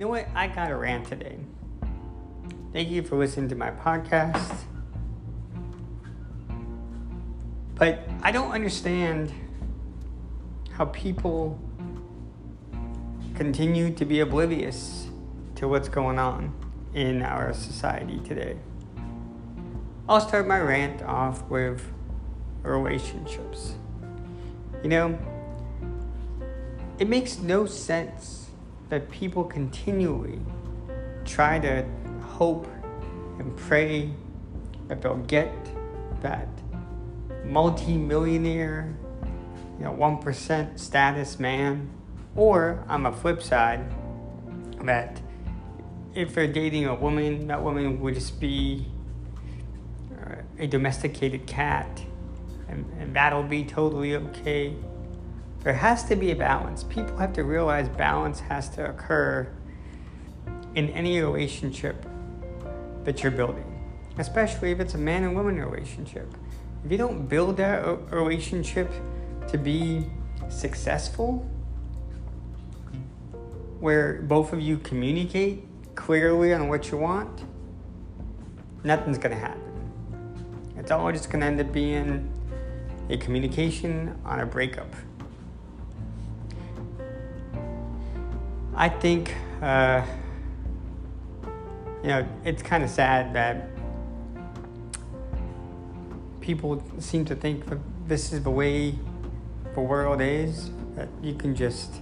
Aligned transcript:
You 0.00 0.06
know 0.06 0.12
what? 0.12 0.28
I 0.34 0.46
got 0.46 0.70
a 0.70 0.76
rant 0.76 1.08
today. 1.08 1.36
Thank 2.72 2.88
you 2.88 3.02
for 3.02 3.16
listening 3.16 3.50
to 3.50 3.54
my 3.54 3.70
podcast. 3.70 4.60
But 7.74 8.08
I 8.22 8.32
don't 8.32 8.50
understand 8.50 9.30
how 10.72 10.86
people 10.86 11.60
continue 13.34 13.92
to 13.92 14.06
be 14.06 14.20
oblivious 14.20 15.08
to 15.56 15.68
what's 15.68 15.90
going 15.90 16.18
on 16.18 16.54
in 16.94 17.20
our 17.20 17.52
society 17.52 18.20
today. 18.20 18.56
I'll 20.08 20.22
start 20.22 20.46
my 20.46 20.60
rant 20.60 21.02
off 21.02 21.42
with 21.50 21.82
relationships. 22.62 23.74
You 24.82 24.88
know, 24.88 25.18
it 26.98 27.06
makes 27.06 27.38
no 27.38 27.66
sense 27.66 28.40
that 28.90 29.10
people 29.10 29.44
continually 29.44 30.40
try 31.24 31.58
to 31.58 31.84
hope 32.20 32.66
and 33.38 33.56
pray 33.56 34.10
that 34.88 35.00
they'll 35.00 35.16
get 35.16 35.52
that 36.20 36.48
multi-millionaire, 37.44 38.92
you 39.78 39.84
know, 39.84 39.92
1% 39.92 40.78
status 40.78 41.38
man. 41.38 41.88
Or 42.36 42.84
on 42.88 43.02
the 43.02 43.12
flip 43.12 43.42
side, 43.42 43.84
that 44.82 45.20
if 46.14 46.34
they're 46.34 46.46
dating 46.46 46.86
a 46.86 46.94
woman, 46.94 47.46
that 47.48 47.62
woman 47.62 48.00
would 48.00 48.14
just 48.14 48.40
be 48.40 48.86
uh, 50.20 50.36
a 50.58 50.66
domesticated 50.66 51.46
cat, 51.46 52.02
and, 52.68 52.84
and 52.98 53.14
that'll 53.14 53.42
be 53.42 53.64
totally 53.64 54.14
okay. 54.16 54.74
There 55.62 55.74
has 55.74 56.04
to 56.04 56.16
be 56.16 56.30
a 56.30 56.36
balance. 56.36 56.84
People 56.84 57.18
have 57.18 57.34
to 57.34 57.44
realize 57.44 57.88
balance 57.88 58.40
has 58.40 58.68
to 58.70 58.88
occur 58.88 59.46
in 60.74 60.88
any 60.90 61.20
relationship 61.20 62.06
that 63.04 63.22
you're 63.22 63.32
building, 63.32 63.82
especially 64.18 64.70
if 64.70 64.80
it's 64.80 64.94
a 64.94 64.98
man 64.98 65.24
and 65.24 65.34
woman 65.34 65.62
relationship. 65.62 66.32
If 66.84 66.90
you 66.90 66.96
don't 66.96 67.26
build 67.26 67.58
that 67.58 67.84
relationship 68.10 68.90
to 69.48 69.58
be 69.58 70.06
successful, 70.48 71.46
where 73.80 74.22
both 74.22 74.52
of 74.52 74.60
you 74.60 74.78
communicate 74.78 75.64
clearly 75.94 76.54
on 76.54 76.68
what 76.68 76.90
you 76.90 76.96
want, 76.96 77.44
nothing's 78.82 79.18
going 79.18 79.34
to 79.34 79.40
happen. 79.40 79.62
It's 80.76 80.90
all 80.90 81.12
just 81.12 81.30
going 81.30 81.40
to 81.40 81.46
end 81.46 81.60
up 81.60 81.72
being 81.72 82.32
a 83.10 83.18
communication 83.18 84.18
on 84.24 84.40
a 84.40 84.46
breakup. 84.46 84.94
I 88.80 88.88
think, 88.88 89.34
uh, 89.60 90.00
you 92.02 92.08
know, 92.08 92.26
it's 92.46 92.62
kind 92.62 92.82
of 92.82 92.88
sad 92.88 93.34
that 93.34 93.68
people 96.40 96.82
seem 96.98 97.26
to 97.26 97.34
think 97.34 97.66
that 97.66 97.76
this 98.08 98.32
is 98.32 98.42
the 98.42 98.50
way 98.50 98.94
the 99.74 99.82
world 99.82 100.22
is, 100.22 100.70
that 100.94 101.10
you 101.22 101.34
can 101.34 101.54
just 101.54 102.00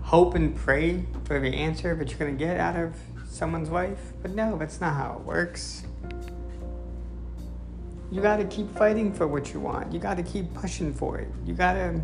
hope 0.00 0.34
and 0.34 0.56
pray 0.56 1.04
for 1.24 1.38
the 1.38 1.54
answer 1.54 1.94
that 1.94 2.08
you're 2.08 2.18
going 2.18 2.38
to 2.38 2.42
get 2.42 2.56
out 2.56 2.74
of 2.74 2.96
someone's 3.28 3.68
life. 3.68 4.14
But 4.22 4.30
no, 4.30 4.56
that's 4.56 4.80
not 4.80 4.94
how 4.94 5.18
it 5.20 5.26
works. 5.26 5.84
You 8.10 8.22
got 8.22 8.38
to 8.38 8.46
keep 8.46 8.74
fighting 8.74 9.12
for 9.12 9.26
what 9.26 9.52
you 9.52 9.60
want. 9.60 9.92
You 9.92 9.98
got 9.98 10.16
to 10.16 10.22
keep 10.22 10.54
pushing 10.54 10.94
for 10.94 11.18
it. 11.18 11.28
You 11.44 11.52
got 11.52 11.74
to 11.74 12.00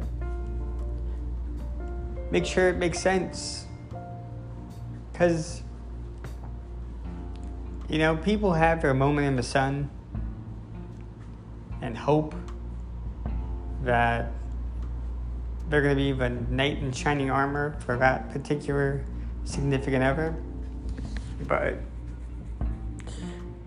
make 2.35 2.45
sure 2.45 2.69
it 2.69 2.79
makes 2.79 2.99
sense. 2.99 3.65
Because, 5.13 5.63
you 7.89 7.99
know, 7.99 8.17
people 8.17 8.55
have 8.55 8.83
their 8.83 8.93
moment 8.93 9.29
in 9.29 9.37
the 9.37 9.43
sun 9.45 9.89
and 11.81 11.97
hope 11.97 12.35
that 13.85 14.33
they're 15.69 15.81
going 15.81 15.97
to 15.97 16.03
be 16.03 16.11
the 16.11 16.29
knight 16.29 16.79
in 16.79 16.91
shining 16.91 17.31
armor 17.31 17.77
for 17.79 17.97
that 17.99 18.29
particular 18.33 19.05
significant 19.45 20.03
other. 20.03 20.35
But 21.47 21.79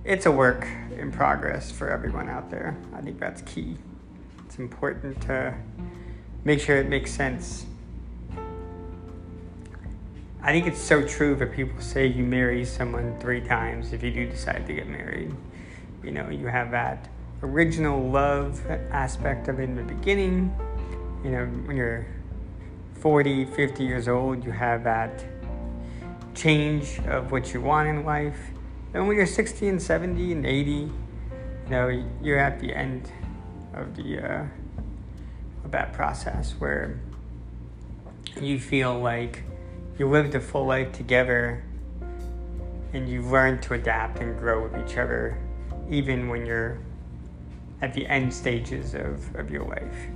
it's 0.03 0.25
a 0.25 0.31
work 0.31 0.67
in 0.91 1.09
progress 1.13 1.72
for 1.72 1.89
everyone 1.89 2.27
out 2.27 2.51
there. 2.51 2.75
I 2.94 3.00
think 3.00 3.17
that's 3.17 3.41
key. 3.44 3.77
It's 4.45 4.59
important 4.59 5.22
to 5.22 5.56
make 6.44 6.59
sure 6.59 6.75
it 6.75 6.89
makes 6.89 7.13
sense 7.13 7.66
I 10.42 10.52
think 10.52 10.68
it's 10.68 10.80
so 10.80 11.06
true 11.06 11.36
that 11.36 11.52
people 11.52 11.81
say 11.81 12.08
you 12.08 12.24
marry 12.24 12.64
someone 12.64 13.18
three 13.20 13.42
times 13.42 13.92
if 13.92 14.03
you 14.03 14.12
do 14.12 14.30
decide 14.30 14.66
to 14.68 14.74
get 14.74 14.88
married. 14.88 15.34
You 16.03 16.12
know, 16.12 16.30
you 16.30 16.48
have 16.48 16.72
that 16.72 17.09
original 17.44 18.09
love 18.09 18.66
aspect 18.92 19.48
of 19.48 19.59
it 19.59 19.64
in 19.64 19.75
the 19.75 19.84
beginning. 19.84 20.56
You 21.24 21.31
know, 21.31 21.46
when 21.66 21.75
you're 21.75 22.08
40, 23.00 23.46
50 23.46 23.84
years 23.84 24.08
old, 24.08 24.44
you 24.44 24.52
have 24.52 24.84
that 24.84 25.25
change 26.34 27.00
of 27.08 27.31
what 27.31 27.54
you 27.54 27.62
want 27.62 27.90
in 27.90 28.06
life. 28.06 28.40
And 28.94 29.08
when 29.08 29.18
you're 29.18 29.25
60 29.25 29.68
and 29.68 29.81
70 29.81 30.31
and 30.31 30.46
80, 30.46 30.72
you 30.72 30.92
know, 31.69 32.06
you're 32.22 32.40
at 32.40 32.59
the 32.59 32.74
end 32.74 33.12
of 33.74 33.96
the 33.96 34.19
uh, 34.19 34.46
of 35.66 35.72
that 35.72 35.94
process 35.94 36.54
where 36.54 37.00
you 38.40 38.59
feel 38.59 38.98
like 38.98 39.44
you 39.97 40.08
lived 40.08 40.35
a 40.35 40.40
full 40.40 40.66
life 40.66 40.91
together 40.91 41.63
and 42.94 43.09
you 43.09 43.22
learn 43.24 43.59
to 43.62 43.74
adapt 43.74 44.19
and 44.19 44.38
grow 44.38 44.63
with 44.63 44.78
each 44.78 44.97
other 44.97 45.38
even 45.90 46.30
when 46.30 46.46
you're 46.46 46.78
at 47.81 47.94
the 47.94 48.06
end 48.07 48.34
stages 48.34 48.94
of, 48.94 49.36
of 49.36 49.50
your 49.50 49.63
life. 49.63 50.07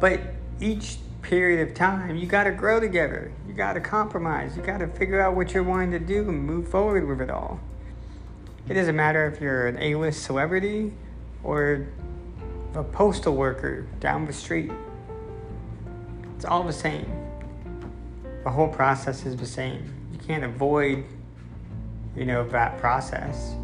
But 0.00 0.20
each 0.60 0.98
period 1.22 1.68
of 1.68 1.74
time, 1.74 2.16
you 2.16 2.26
got 2.26 2.44
to 2.44 2.52
grow 2.52 2.80
together. 2.80 3.32
You 3.46 3.54
got 3.54 3.74
to 3.74 3.80
compromise. 3.80 4.56
You 4.56 4.62
got 4.62 4.78
to 4.78 4.88
figure 4.88 5.20
out 5.20 5.36
what 5.36 5.54
you're 5.54 5.62
wanting 5.62 5.92
to 5.92 5.98
do 5.98 6.28
and 6.28 6.44
move 6.44 6.68
forward 6.68 7.06
with 7.06 7.20
it 7.20 7.30
all. 7.30 7.60
It 8.68 8.74
doesn't 8.74 8.96
matter 8.96 9.26
if 9.26 9.40
you're 9.40 9.66
an 9.66 9.78
A 9.78 9.94
list 9.94 10.22
celebrity 10.22 10.92
or 11.42 11.86
a 12.74 12.82
postal 12.82 13.36
worker 13.36 13.86
down 14.00 14.26
the 14.26 14.32
street, 14.32 14.72
it's 16.36 16.44
all 16.44 16.64
the 16.64 16.72
same 16.72 17.23
the 18.44 18.50
whole 18.50 18.68
process 18.68 19.24
is 19.24 19.36
the 19.36 19.46
same. 19.46 19.90
You 20.12 20.18
can't 20.18 20.44
avoid, 20.44 21.04
you 22.14 22.26
know, 22.26 22.46
that 22.48 22.78
process. 22.78 23.54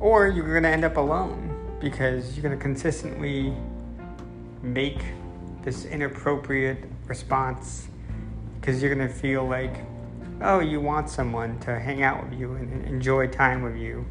Or 0.00 0.26
you're 0.26 0.44
going 0.44 0.64
to 0.64 0.68
end 0.68 0.84
up 0.84 0.96
alone 0.96 1.78
because 1.80 2.36
you're 2.36 2.42
going 2.42 2.56
to 2.56 2.62
consistently 2.62 3.54
make 4.62 4.98
this 5.62 5.84
inappropriate 5.84 6.78
response 7.06 7.86
because 8.60 8.82
you're 8.82 8.94
going 8.94 9.06
to 9.06 9.14
feel 9.14 9.46
like, 9.46 9.76
oh, 10.42 10.58
you 10.58 10.80
want 10.80 11.08
someone 11.08 11.58
to 11.60 11.78
hang 11.78 12.02
out 12.02 12.28
with 12.28 12.38
you 12.38 12.54
and 12.54 12.84
enjoy 12.86 13.28
time 13.28 13.62
with 13.62 13.76
you, 13.76 14.04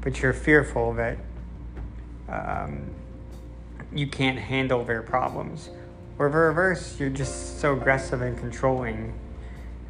but 0.00 0.22
you're 0.22 0.32
fearful 0.32 0.94
that 0.94 1.18
um, 2.28 2.90
you 3.92 4.06
can't 4.06 4.38
handle 4.38 4.82
their 4.84 5.02
problems 5.02 5.68
or 6.18 6.28
the 6.30 6.36
reverse, 6.36 6.98
you're 7.00 7.10
just 7.10 7.60
so 7.60 7.74
aggressive 7.74 8.22
and 8.22 8.38
controlling 8.38 9.14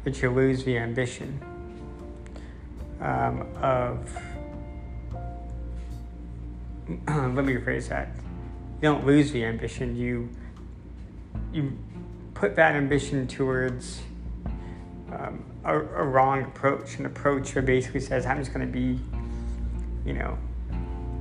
that 0.03 0.21
you 0.21 0.29
lose 0.29 0.63
the 0.63 0.77
ambition 0.77 1.39
um, 3.01 3.47
of. 3.61 4.17
let 7.07 7.45
me 7.45 7.53
rephrase 7.53 7.89
that. 7.89 8.09
You 8.81 8.89
don't 8.89 9.05
lose 9.05 9.31
the 9.31 9.43
ambition. 9.43 9.95
You 9.95 10.29
you 11.51 11.77
put 12.33 12.55
that 12.55 12.75
ambition 12.75 13.27
towards 13.27 14.01
um, 15.11 15.43
a, 15.63 15.77
a 15.77 16.03
wrong 16.03 16.43
approach, 16.43 16.99
an 16.99 17.05
approach 17.05 17.53
that 17.53 17.65
basically 17.65 18.01
says 18.01 18.25
I'm 18.25 18.37
just 18.37 18.53
going 18.53 18.65
to 18.65 18.71
be, 18.71 18.99
you 20.05 20.13
know, 20.13 20.37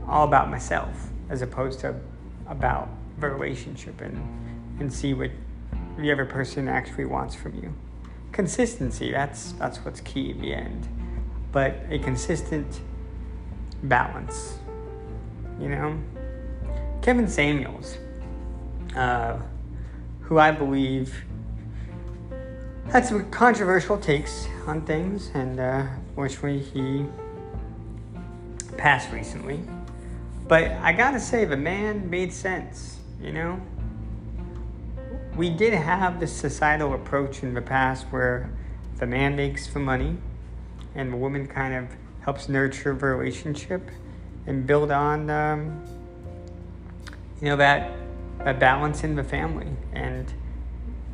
all 0.08 0.26
about 0.26 0.50
myself 0.50 1.08
as 1.30 1.42
opposed 1.42 1.80
to 1.80 1.94
about 2.48 2.88
the 3.20 3.28
relationship 3.28 4.00
and 4.00 4.16
and 4.80 4.92
see 4.92 5.14
what 5.14 5.30
the 5.98 6.10
other 6.10 6.24
person 6.24 6.68
actually 6.68 7.04
wants 7.04 7.34
from 7.34 7.54
you. 7.54 7.74
Consistency, 8.32 9.10
that's 9.12 9.52
that's 9.52 9.78
what's 9.84 10.00
key 10.00 10.30
in 10.30 10.40
the 10.40 10.54
end. 10.54 10.88
But 11.52 11.76
a 11.88 11.98
consistent 11.98 12.80
balance. 13.84 14.58
You 15.60 15.68
know? 15.68 15.98
Kevin 17.00 17.28
Samuels, 17.28 17.98
uh, 18.96 19.38
who 20.22 20.38
I 20.38 20.50
believe 20.50 21.24
had 22.90 23.04
some 23.04 23.30
controversial 23.30 23.98
takes 23.98 24.48
on 24.66 24.82
things, 24.82 25.30
and 25.34 25.60
uh, 25.60 25.86
fortunately 26.14 26.60
he 26.60 27.06
passed 28.76 29.12
recently. 29.12 29.60
But 30.48 30.64
I 30.72 30.92
gotta 30.92 31.20
say, 31.20 31.44
the 31.44 31.56
man 31.56 32.10
made 32.10 32.32
sense, 32.32 32.98
you 33.20 33.32
know? 33.32 33.60
We 35.36 35.50
did 35.50 35.72
have 35.72 36.20
this 36.20 36.32
societal 36.32 36.94
approach 36.94 37.42
in 37.42 37.54
the 37.54 37.62
past 37.62 38.06
where 38.10 38.50
the 38.98 39.06
man 39.06 39.34
makes 39.34 39.66
the 39.66 39.80
money 39.80 40.16
and 40.94 41.12
the 41.12 41.16
woman 41.16 41.46
kind 41.46 41.74
of 41.74 41.88
helps 42.20 42.48
nurture 42.48 42.94
the 42.94 43.06
relationship 43.06 43.90
and 44.46 44.66
build 44.66 44.90
on 44.90 45.28
um, 45.30 45.84
you 47.40 47.48
know 47.48 47.56
that 47.56 47.90
that 48.38 48.60
balance 48.60 49.04
in 49.04 49.16
the 49.16 49.24
family 49.24 49.68
and 49.92 50.32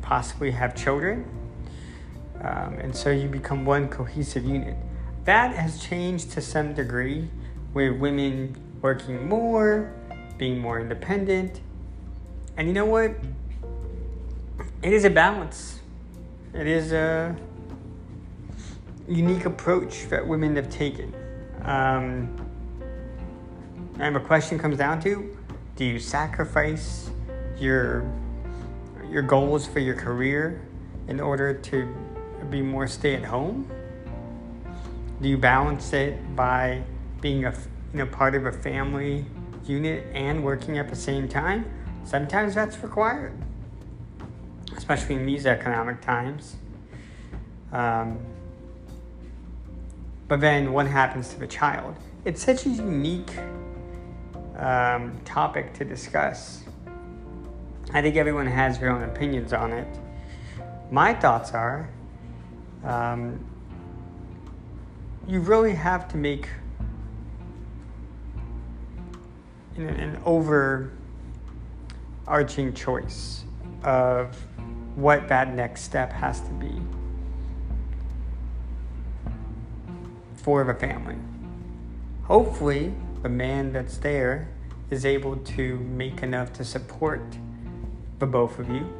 possibly 0.01 0.51
have 0.51 0.75
children. 0.75 1.25
Um, 2.41 2.73
and 2.79 2.95
so 2.95 3.09
you 3.11 3.27
become 3.27 3.65
one 3.65 3.87
cohesive 3.87 4.43
unit. 4.43 4.75
That 5.25 5.55
has 5.55 5.81
changed 5.81 6.31
to 6.31 6.41
some 6.41 6.73
degree 6.73 7.29
with 7.73 7.97
women 7.97 8.57
working 8.81 9.29
more 9.29 9.93
being 10.37 10.59
more 10.59 10.79
independent. 10.79 11.61
And 12.57 12.67
you 12.67 12.73
know 12.73 12.85
what 12.85 13.15
it 14.81 14.93
is 14.93 15.05
a 15.05 15.09
balance 15.09 15.79
it 16.53 16.67
is 16.67 16.91
a 16.91 17.35
unique 19.07 19.45
approach 19.45 20.07
that 20.09 20.25
women 20.25 20.55
have 20.55 20.69
taken 20.69 21.13
um, 21.63 22.35
and 23.99 24.15
the 24.15 24.19
question 24.19 24.57
comes 24.57 24.77
down 24.77 24.99
to 24.99 25.35
do 25.75 25.85
you 25.85 25.99
sacrifice 25.99 27.09
your 27.57 28.03
your 29.11 29.21
goals 29.21 29.67
for 29.67 29.79
your 29.79 29.95
career 29.95 30.61
in 31.07 31.19
order 31.19 31.53
to 31.53 31.93
be 32.49 32.61
more 32.61 32.87
stay 32.87 33.15
at 33.15 33.25
home? 33.25 33.69
Do 35.21 35.29
you 35.29 35.37
balance 35.37 35.93
it 35.93 36.35
by 36.35 36.83
being 37.19 37.45
a 37.45 37.51
you 37.93 37.99
know 37.99 38.05
part 38.05 38.33
of 38.35 38.45
a 38.45 38.51
family 38.51 39.25
unit 39.65 40.05
and 40.13 40.43
working 40.43 40.77
at 40.77 40.89
the 40.89 40.95
same 40.95 41.27
time? 41.27 41.65
Sometimes 42.03 42.55
that's 42.55 42.81
required, 42.81 43.33
especially 44.81 45.13
in 45.13 45.27
these 45.27 45.45
economic 45.45 46.01
times. 46.01 46.55
Um, 47.71 48.17
but 50.27 50.41
then 50.41 50.73
what 50.73 50.87
happens 50.87 51.29
to 51.29 51.39
the 51.39 51.45
child? 51.45 51.95
It's 52.25 52.43
such 52.43 52.65
a 52.65 52.69
unique 52.69 53.31
um, 54.57 55.21
topic 55.23 55.73
to 55.73 55.85
discuss. 55.85 56.63
I 57.93 58.01
think 58.01 58.15
everyone 58.15 58.47
has 58.47 58.79
their 58.79 58.91
own 58.91 59.03
opinions 59.03 59.53
on 59.53 59.71
it. 59.71 59.99
My 60.89 61.13
thoughts 61.13 61.51
are 61.51 61.87
um, 62.83 63.45
you 65.27 65.41
really 65.41 65.75
have 65.75 66.07
to 66.07 66.17
make 66.17 66.49
an, 69.75 69.89
an 69.89 70.19
overarching 70.25 70.89
choice 72.73 73.43
of 73.83 74.35
what 74.95 75.27
that 75.29 75.53
next 75.53 75.81
step 75.81 76.11
has 76.11 76.41
to 76.41 76.51
be 76.51 76.81
for 80.35 80.63
the 80.63 80.73
family. 80.73 81.15
Hopefully, 82.23 82.93
the 83.21 83.29
man 83.29 83.71
that's 83.71 83.97
there 83.97 84.47
is 84.89 85.05
able 85.05 85.37
to 85.37 85.77
make 85.77 86.23
enough 86.23 86.51
to 86.53 86.65
support 86.65 87.21
the 88.19 88.25
both 88.25 88.59
of 88.59 88.69
you. 88.69 88.91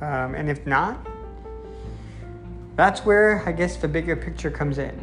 Um, 0.00 0.34
and 0.34 0.50
if 0.50 0.66
not, 0.66 1.06
that's 2.76 3.04
where 3.04 3.42
I 3.46 3.52
guess 3.52 3.76
the 3.76 3.88
bigger 3.88 4.16
picture 4.16 4.50
comes 4.50 4.78
in. 4.78 4.98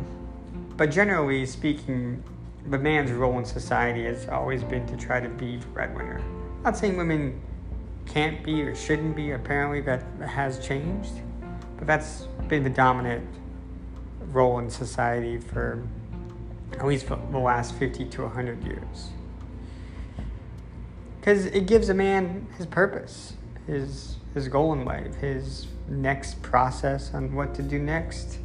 But 0.77 0.91
generally 0.91 1.45
speaking, 1.45 2.24
the 2.68 2.77
man's 2.77 3.12
role 3.12 3.38
in 3.38 3.45
society 3.45 4.06
has 4.06 4.27
always 4.27 4.63
been 4.63 4.86
to 4.88 4.97
try 4.97 5.19
to 5.19 5.30
be 5.30 5.57
the 5.57 5.65
breadwinner. 5.68 6.21
Not 6.63 6.77
saying 6.77 6.97
women 6.97 7.39
can't 8.09 8.44
be 8.44 8.61
or 8.63 8.75
shouldn't 8.75 9.15
be, 9.15 9.31
apparently 9.31 9.81
that 9.81 10.03
has 10.27 10.59
changed, 10.65 11.13
but 11.77 11.88
that's 11.88 12.27
been 12.47 12.63
the 12.63 12.69
dominant 12.69 13.27
role 14.31 14.59
in 14.59 14.69
society 14.69 15.38
for 15.38 15.81
at 16.73 16.85
least 16.85 17.06
for 17.06 17.19
the 17.31 17.38
last 17.38 17.75
50 17.75 18.06
to 18.06 18.23
100 18.23 18.63
years. 18.63 19.09
Because 21.19 21.45
it 21.47 21.67
gives 21.67 21.89
a 21.89 21.94
man 21.94 22.47
his 22.57 22.65
purpose, 22.65 23.33
his, 23.67 24.17
his 24.33 24.47
goal 24.47 24.73
in 24.73 24.85
life, 24.85 25.15
his 25.15 25.67
next 25.88 26.41
process 26.41 27.13
on 27.13 27.33
what 27.33 27.53
to 27.55 27.63
do 27.63 27.79
next 27.79 28.39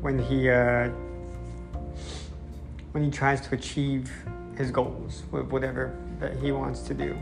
when 0.00 0.18
he, 0.18 0.48
uh, 0.48 0.88
when 2.92 3.04
he 3.04 3.10
tries 3.10 3.40
to 3.40 3.54
achieve 3.54 4.10
his 4.56 4.70
goals 4.70 5.22
with 5.30 5.46
whatever 5.46 5.96
that 6.20 6.36
he 6.36 6.52
wants 6.52 6.80
to 6.82 6.94
do. 6.94 7.16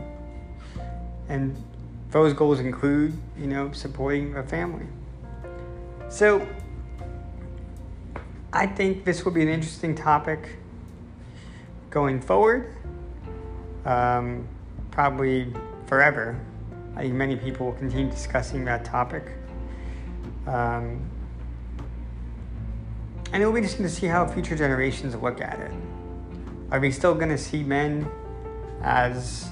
And 1.29 1.55
those 2.11 2.33
goals 2.33 2.59
include, 2.59 3.13
you 3.37 3.47
know, 3.47 3.71
supporting 3.71 4.35
a 4.35 4.43
family. 4.43 4.85
So 6.09 6.45
I 8.53 8.67
think 8.67 9.05
this 9.05 9.23
will 9.23 9.31
be 9.31 9.41
an 9.41 9.47
interesting 9.47 9.95
topic 9.95 10.57
going 11.89 12.19
forward. 12.21 12.75
Um, 13.85 14.47
probably 14.91 15.53
forever. 15.87 16.39
I 16.95 17.03
think 17.03 17.13
many 17.13 17.37
people 17.37 17.67
will 17.67 17.73
continue 17.73 18.11
discussing 18.11 18.65
that 18.65 18.83
topic. 18.83 19.23
Um, 20.45 21.09
and 23.31 23.41
it'll 23.41 23.53
be 23.53 23.59
interesting 23.59 23.85
to 23.85 23.91
see 23.91 24.07
how 24.07 24.27
future 24.27 24.57
generations 24.57 25.15
look 25.15 25.39
at 25.39 25.59
it. 25.59 25.71
Are 26.69 26.79
we 26.79 26.91
still 26.91 27.15
going 27.15 27.29
to 27.29 27.37
see 27.37 27.63
men 27.63 28.09
as 28.81 29.49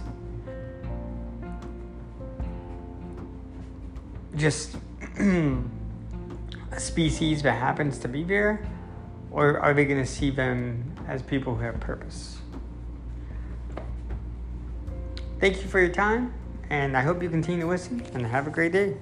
just 4.40 4.78
a 5.20 6.80
species 6.80 7.44
that 7.44 7.54
happens 7.54 8.00
to 8.00 8.08
be 8.08 8.24
there? 8.24 8.66
Or 9.32 9.60
are 9.60 9.74
they 9.74 9.86
going 9.86 10.02
to 10.02 10.10
see 10.10 10.32
them 10.32 10.96
as 11.08 11.22
people 11.22 11.56
who 11.56 11.62
have 11.62 11.80
purpose? 11.80 12.38
Thank 15.40 15.62
you 15.62 15.68
for 15.68 15.80
your 15.80 15.90
time, 15.90 16.34
and 16.70 16.98
I 16.98 17.02
hope 17.02 17.22
you 17.22 17.30
continue 17.30 17.62
to 17.62 17.68
listen 17.68 18.02
and 18.14 18.26
have 18.26 18.48
a 18.48 18.50
great 18.50 18.72
day. 18.72 18.98